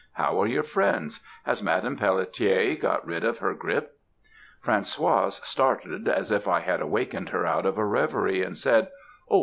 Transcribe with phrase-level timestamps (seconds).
[0.13, 1.19] How are your friends?
[1.43, 3.91] Has Madame Pelletier got rid of her grippe?'
[4.65, 8.89] "Françoise started as if I had awakened her out of a reverie, and said,
[9.29, 9.39] 'Oh!